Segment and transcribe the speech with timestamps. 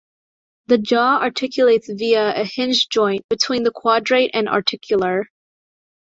[0.65, 5.27] The jaw articulates via a hinge joint between the quadrate and articular.